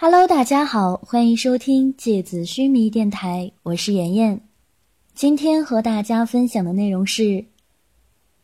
[0.00, 4.40] Hello，大家好，欢迎收听芥子须弥电台，我是妍妍。
[5.12, 7.22] 今天和大家分享的内容是《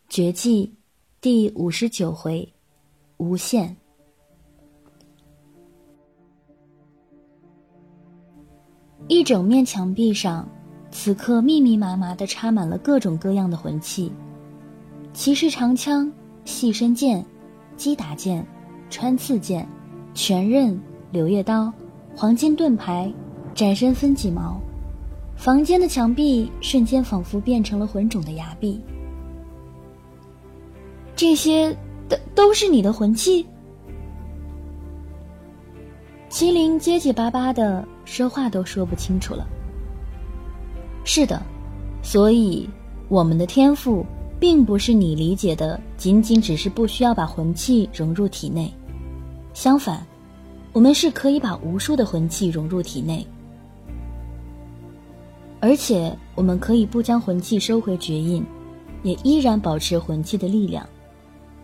[0.09, 0.67] 绝技》
[1.21, 2.45] 第五十九回
[3.15, 3.77] “无限”。
[9.07, 10.45] 一整面墙壁上，
[10.91, 14.11] 此刻密密麻麻的插满了各种各样的魂器：
[15.13, 16.11] 骑士长枪、
[16.43, 17.25] 细身剑、
[17.77, 18.45] 击打剑、
[18.89, 19.65] 穿刺剑、
[20.13, 20.77] 拳刃。
[21.15, 21.71] 柳叶刀、
[22.13, 23.09] 黄金盾牌、
[23.53, 24.59] 斩身分几毛，
[25.37, 28.81] 房间的墙壁瞬间仿佛变成了浑肿的崖壁。
[31.15, 31.73] 这些
[32.09, 33.45] 都都是你的魂器？
[36.29, 39.47] 麒麟结结巴巴的说话都说不清楚了。
[41.05, 41.41] 是的，
[42.03, 42.69] 所以
[43.07, 44.05] 我们的天赋
[44.37, 48.69] 并不是你理解的，仅仅只是不需要把魂器融入体内，
[49.53, 50.05] 相反。
[50.75, 53.25] 我们是可以把无数的魂器融入体内，
[55.61, 58.45] 而且我们可以不将魂器收回绝印，
[59.01, 60.85] 也依然保持魂器的力量，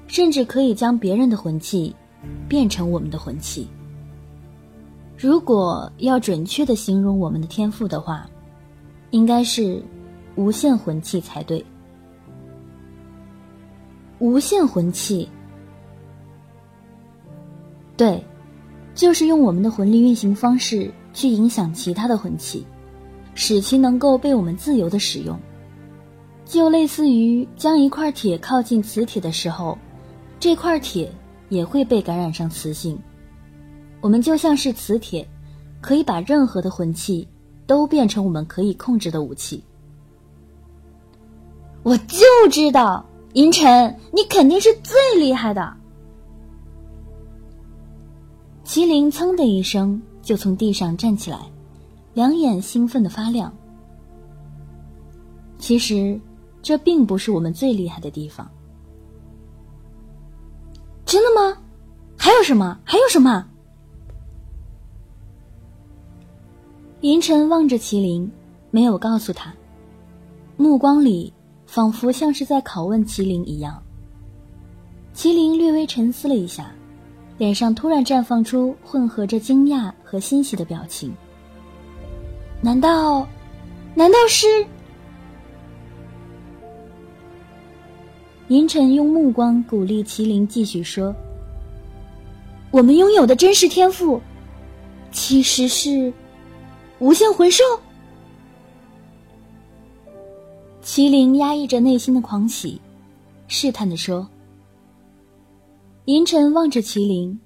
[0.07, 1.93] 甚至可以将别人的魂器
[2.47, 3.67] 变成我们的魂器。
[5.17, 8.25] 如果要准确的形容我们的天赋的话，
[9.09, 9.83] 应该是
[10.37, 11.61] 无限魂器才对。
[14.19, 15.27] 无限魂器，
[17.97, 18.23] 对。
[19.01, 22.63] 就是用我们的魂力运行方式去影响其他的魂器，
[23.33, 25.39] 使其能够被我们自由的使用，
[26.45, 29.75] 就类似于将一块铁靠近磁铁的时候，
[30.39, 31.11] 这块铁
[31.49, 32.95] 也会被感染上磁性。
[34.01, 35.27] 我们就像是磁铁，
[35.81, 37.27] 可以把任何的魂器
[37.65, 39.63] 都变成我们可以控制的武器。
[41.81, 45.80] 我就知道，银尘，你肯定是最厉害的。
[48.63, 51.39] 麒麟噌的一声就从地上站起来，
[52.13, 53.53] 两眼兴奋的发亮。
[55.57, 56.19] 其实，
[56.61, 58.49] 这并不是我们最厉害的地方。
[61.05, 61.57] 真的吗？
[62.17, 62.79] 还有什么？
[62.83, 63.45] 还有什么？
[67.01, 68.31] 银尘望着麒麟，
[68.69, 69.53] 没有告诉他，
[70.55, 71.33] 目光里
[71.65, 73.81] 仿佛像是在拷问麒麟一样。
[75.13, 76.71] 麒麟略微沉思了一下。
[77.41, 81.11] 脸上突然绽放出混合着惊讶和欣喜的表情。
[82.61, 83.27] 难道，
[83.95, 84.45] 难道是？
[88.49, 91.15] 银尘用目光鼓励麒麟继续说
[92.69, 94.21] ：“我们拥有的真实天赋，
[95.11, 96.13] 其实是
[96.99, 97.63] 无限魂兽。”
[100.85, 102.79] 麒麟压抑着内心的狂喜，
[103.47, 104.29] 试探的说。
[106.11, 107.39] 银尘望着麒麟，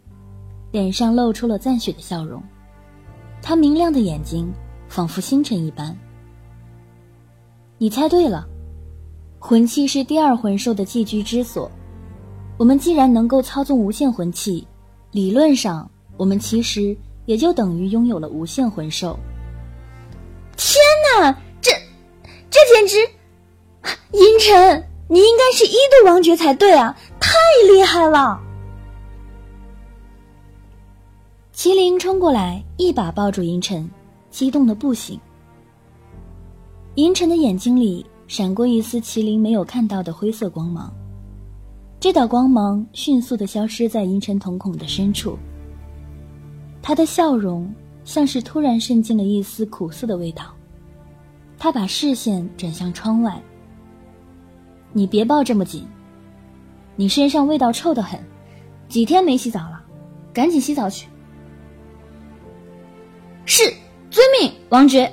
[0.71, 2.41] 脸上露出了赞许的笑容。
[3.39, 4.51] 他明亮的眼睛
[4.89, 5.95] 仿佛星辰一般。
[7.77, 8.43] 你猜对了，
[9.37, 11.69] 魂器是第二魂兽的寄居之所。
[12.57, 14.67] 我们既然能够操纵无限魂器，
[15.11, 15.87] 理论上
[16.17, 16.97] 我们其实
[17.27, 19.15] 也就等于拥有了无限魂兽。
[20.57, 20.81] 天
[21.21, 21.71] 哪，这
[22.49, 22.97] 这简直……
[24.17, 26.97] 银尘，你应该是一度王爵才对啊！
[27.19, 27.29] 太
[27.71, 28.41] 厉害了！
[31.55, 33.89] 麒麟冲过来，一把抱住银尘，
[34.29, 35.17] 激动的不行。
[36.95, 40.93] 银尘的眼睛里闪过一丝麒麟没有看到的灰色光芒，
[41.97, 45.39] 这道光芒迅速的消失在银尘瞳孔的深处。
[46.81, 47.73] 他的笑容
[48.03, 50.53] 像是突然渗进了一丝苦涩的味道，
[51.57, 53.41] 他把视线转向窗外。
[54.91, 55.87] 你别抱这么紧，
[56.97, 58.19] 你身上味道臭得很，
[58.89, 59.81] 几天没洗澡了，
[60.33, 61.07] 赶紧洗澡去。
[64.15, 65.11] 遵命，王爵。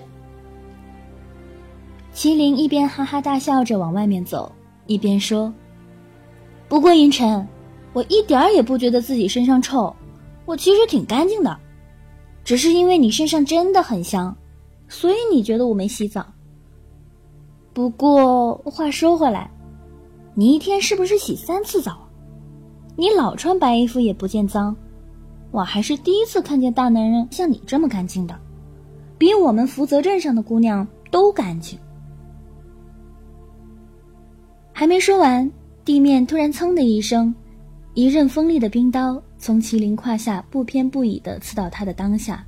[2.15, 4.53] 麒麟一边哈哈大笑着往外面走，
[4.87, 5.53] 一边说
[6.71, 7.45] ：“不过银尘，
[7.95, 9.93] 我一点儿也不觉得自己身上臭，
[10.45, 11.59] 我其实挺干净的，
[12.45, 14.37] 只是因为你身上真的很香，
[14.87, 16.25] 所以你觉得我没洗澡。
[17.73, 19.51] 不过话说回来，
[20.33, 22.07] 你一天是不是洗三次澡？
[22.95, 24.77] 你老穿白衣服也不见脏。”
[25.51, 28.41] 我还是第一次看见大男人像你这么干净的，
[29.23, 31.79] 比我们福泽镇上的姑娘都干净。
[34.73, 35.49] 还没说完，
[35.85, 37.33] 地面突然“噌”的一声，
[37.95, 42.45] 一刃锋利的冰刀从麒麟胯下不偏不倚的刺到他的裆下。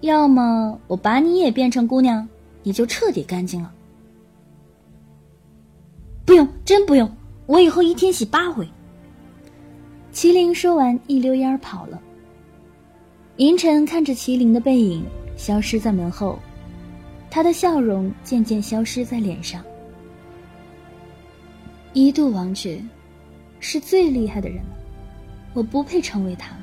[0.00, 2.28] 要么我把你也变成姑娘，
[2.64, 3.72] 你就彻底干净了。
[6.26, 7.08] 不用，真不用，
[7.46, 8.68] 我以后一天洗八回。
[10.12, 12.02] 麒麟说完，一溜烟跑了。
[13.38, 15.04] 银尘看着麒麟的背影
[15.36, 16.38] 消失在门后，
[17.28, 19.60] 他的笑容渐渐消失在脸上。
[21.94, 22.80] 一度王爵，
[23.58, 24.76] 是最厉害的人了，
[25.52, 26.56] 我不配成为他。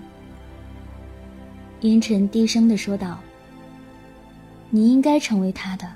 [1.82, 3.20] 银尘低声的说道
[4.72, 5.92] ：“你应该成为他的。”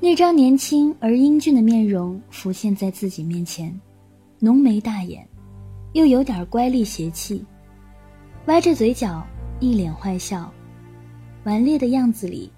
[0.00, 3.74] 那张年轻而英俊的面容浮现在自己面前，
[4.38, 5.26] 浓眉大眼，
[5.94, 7.42] 又有点乖戾邪气。
[8.46, 9.24] 歪着嘴角，
[9.60, 10.52] 一脸坏笑，
[11.44, 12.50] 顽劣的样子里，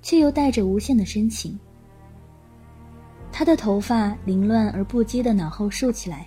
[0.00, 1.58] 却又带着无限的深情。
[3.30, 6.26] 他的头发凌乱而不羁的脑后竖起来，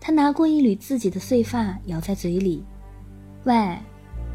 [0.00, 2.64] 他拿过一缕自己的碎发咬在嘴里。
[3.44, 3.78] 喂，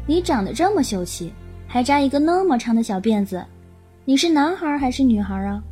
[0.06, 1.30] 你长得这么秀气，
[1.68, 3.44] 还扎一个那么长的小辫子，
[4.06, 5.62] 你是男孩还是女孩啊？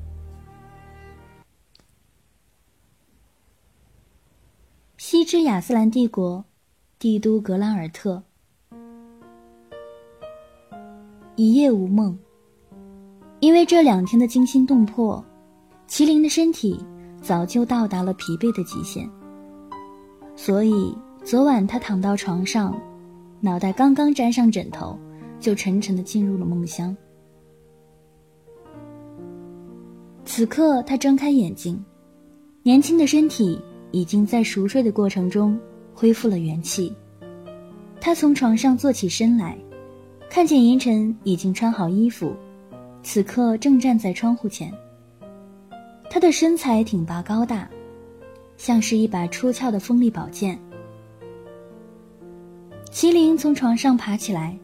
[4.99, 6.45] 西之亚斯兰帝国。
[7.03, 8.23] 帝都格兰尔特，
[11.35, 12.17] 一夜无梦。
[13.41, 15.21] 因为这两天的惊心动魄，
[15.89, 16.79] 麒麟的身体
[17.21, 19.11] 早就到达了疲惫的极限，
[20.37, 22.81] 所以昨晚他躺到床上，
[23.41, 24.97] 脑袋刚刚沾上枕头，
[25.41, 26.97] 就沉沉的进入了梦乡。
[30.25, 31.85] 此刻他睁开眼睛，
[32.63, 33.61] 年轻的身体
[33.91, 35.59] 已经在熟睡的过程中。
[35.95, 36.93] 恢复了元气，
[38.01, 39.57] 他从床上坐起身来，
[40.29, 42.35] 看见银尘已经穿好衣服，
[43.03, 44.73] 此刻正站在窗户前。
[46.11, 47.69] 他的身材挺拔高大，
[48.57, 50.59] 像是一把出鞘的锋利宝剑。
[52.91, 54.57] 麒麟从床上爬起来，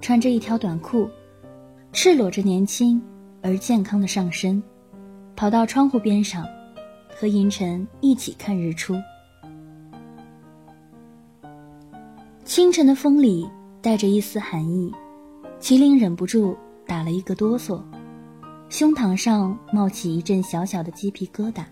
[0.00, 1.08] 穿着一条短裤，
[1.92, 3.00] 赤裸着年轻
[3.40, 4.62] 而健康的上身，
[5.34, 6.46] 跑到窗户边上，
[7.16, 8.94] 和银尘一起看日出。
[12.44, 13.48] 清晨的风里
[13.80, 14.92] 带着一丝寒意，
[15.58, 16.54] 麒麟忍不住
[16.86, 17.80] 打了一个哆嗦，
[18.68, 21.64] 胸膛上冒起一阵小小的鸡皮疙瘩。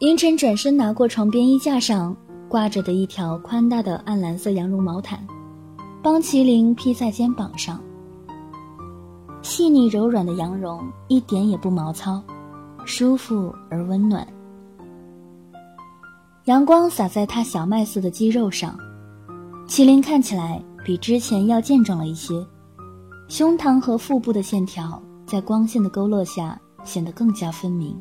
[0.00, 2.14] 银尘转身拿过床边衣架上
[2.50, 5.26] 挂着的一条宽大的暗蓝色羊绒毛毯，
[6.02, 7.82] 帮麒麟披在肩膀上。
[9.40, 12.22] 细腻柔软的羊绒一点也不毛糙，
[12.84, 14.26] 舒服而温暖。
[16.50, 18.76] 阳光洒在他小麦色的肌肉上，
[19.68, 22.44] 麒麟看起来比之前要健壮了一些，
[23.28, 27.96] 胸膛和腹部的线条在光线的勾勒下显得更加分明。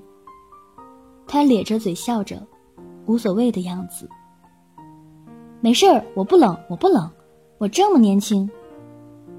[1.28, 2.42] 他咧着嘴笑着，
[3.06, 4.10] 无所谓的样子。
[5.62, 7.08] 没事儿，我不冷，我不冷，
[7.60, 8.50] 我这么年轻。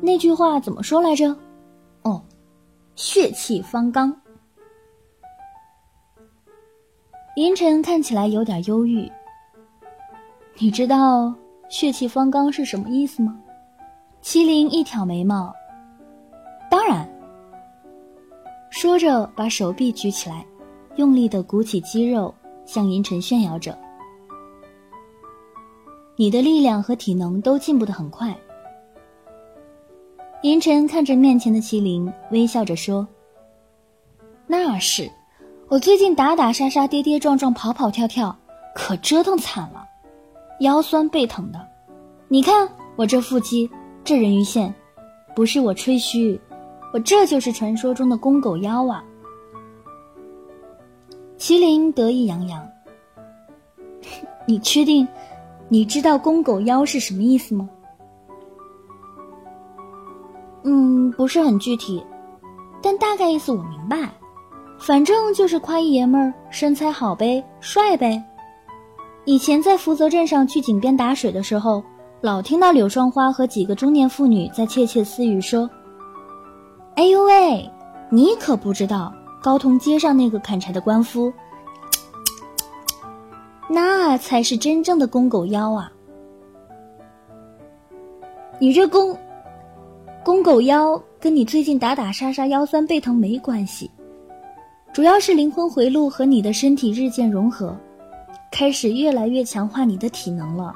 [0.00, 1.36] 那句话怎么说来着？
[2.02, 2.22] 哦，
[2.94, 4.14] 血气方刚。
[7.36, 9.10] 银尘看起来有点忧郁。
[10.58, 11.32] 你知道
[11.70, 13.38] “血气方刚”是什么意思吗？
[14.22, 15.54] 麒麟一挑眉毛。
[16.70, 17.08] 当然。
[18.70, 20.44] 说着，把手臂举起来，
[20.96, 22.34] 用力的鼓起肌肉，
[22.64, 23.76] 向银尘炫耀着
[26.16, 28.36] ：“你的力量和体能都进步的很快。”
[30.42, 33.06] 银尘看着面前的麒麟，微笑着说
[34.46, 35.10] ：“那是。”
[35.70, 38.36] 我最近打打杀杀、跌跌撞撞、跑跑跳跳，
[38.74, 39.86] 可折腾惨了，
[40.58, 41.64] 腰酸背疼的。
[42.26, 43.70] 你看我这腹肌，
[44.02, 44.74] 这人鱼线，
[45.32, 46.40] 不是我吹嘘，
[46.92, 49.04] 我这就是传说中的公狗腰啊！
[51.38, 52.68] 麒麟得意洋洋。
[54.48, 55.06] 你确定？
[55.68, 57.70] 你知道公狗腰是什么意思吗？
[60.64, 62.04] 嗯，不是很具体，
[62.82, 64.10] 但大概意思我明白。
[64.80, 68.20] 反正就是夸一爷们儿身材好呗，帅呗。
[69.26, 71.84] 以前在福泽镇上去井边打水的时候，
[72.22, 75.68] 老听到柳双花和几个中年妇女在窃窃私语说
[76.96, 77.70] ：“哎呦喂，
[78.08, 81.30] 你可不知道高通街上那个砍柴的官夫，
[83.68, 85.92] 那才是真正的公狗腰啊！
[88.58, 89.16] 你这公
[90.24, 93.90] 公狗腰跟你最近打打杀杀腰酸背疼没关系。”
[95.00, 97.74] 主要是灵魂回路和你的身体日渐融合，
[98.52, 100.74] 开始越来越强化你的体能了。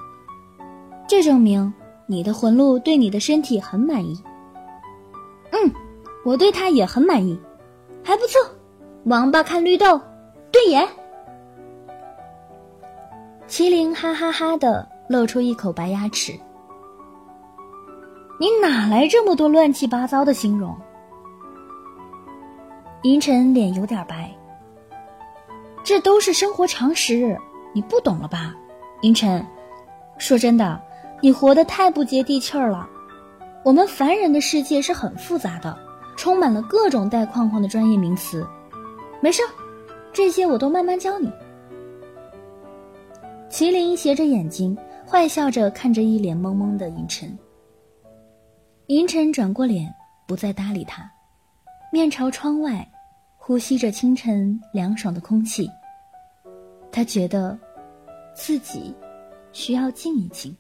[1.07, 1.71] 这证明
[2.07, 4.19] 你的魂路对你的身体很满意。
[5.51, 5.71] 嗯，
[6.25, 7.39] 我对他也很满意，
[8.03, 8.41] 还不错。
[9.05, 10.01] 王八看绿豆，
[10.51, 10.89] 对眼。
[13.47, 16.33] 麒麟哈哈哈的露出一口白牙齿。
[18.41, 20.75] 你哪来这么多乱七八糟的形容？
[23.05, 24.35] 银尘脸有点白，
[25.85, 27.39] 这都是生活常识，
[27.75, 28.55] 你不懂了吧？
[29.03, 29.45] 银尘，
[30.17, 30.81] 说真的，
[31.21, 32.89] 你活得太不接地气儿了。
[33.63, 35.79] 我们凡人的世界是很复杂的，
[36.17, 38.47] 充满了各种带框框的专业名词。
[39.21, 39.43] 没事，
[40.11, 41.31] 这些我都慢慢教你。
[43.51, 44.75] 麒麟斜着眼睛，
[45.07, 47.39] 坏笑着看着一脸懵懵的银尘。
[48.87, 49.95] 银尘转过脸，
[50.27, 51.07] 不再搭理他，
[51.93, 52.91] 面朝窗外，
[53.47, 55.71] 呼吸着清晨凉爽的空气。
[56.91, 57.59] 他觉得，
[58.35, 58.95] 自己
[59.53, 60.57] 需要静一静。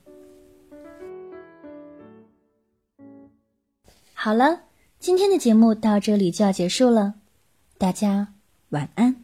[4.12, 4.60] 好了，
[4.98, 7.14] 今天的节目到这里就要结束了，
[7.78, 8.34] 大家
[8.68, 9.23] 晚安。